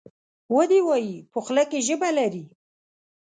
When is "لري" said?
2.17-2.45